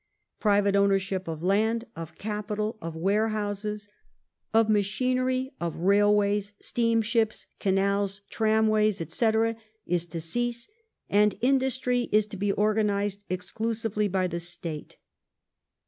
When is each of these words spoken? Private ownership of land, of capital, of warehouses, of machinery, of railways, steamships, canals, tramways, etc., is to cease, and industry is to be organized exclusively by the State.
Private 0.39 0.75
ownership 0.75 1.27
of 1.27 1.43
land, 1.43 1.85
of 1.95 2.15
capital, 2.17 2.75
of 2.81 2.95
warehouses, 2.95 3.87
of 4.51 4.67
machinery, 4.67 5.51
of 5.61 5.75
railways, 5.75 6.53
steamships, 6.59 7.45
canals, 7.59 8.21
tramways, 8.27 8.99
etc., 8.99 9.55
is 9.85 10.07
to 10.07 10.19
cease, 10.19 10.67
and 11.07 11.37
industry 11.41 12.09
is 12.11 12.25
to 12.25 12.35
be 12.37 12.51
organized 12.51 13.25
exclusively 13.29 14.07
by 14.07 14.25
the 14.25 14.39
State. 14.39 14.97